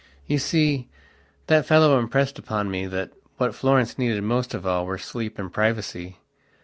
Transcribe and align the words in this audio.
You 0.25 0.39
see, 0.39 0.89
that 1.45 1.67
fellow 1.67 1.99
impressed 1.99 2.39
upon 2.39 2.71
me 2.71 2.87
that 2.87 3.11
what 3.37 3.53
Florence 3.53 3.99
needed 3.99 4.23
most 4.23 4.55
of 4.55 4.65
all 4.65 4.83
were 4.87 4.97
sleep 4.97 5.37
and 5.37 5.53
privacy. 5.53 6.17